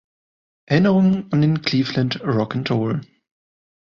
Erinnerungen 0.65 1.31
an 1.31 1.41
den 1.43 1.61
Cleveland 1.61 2.21
Rock 2.21 2.55
and 2.55 2.67
Roll. 2.71 3.01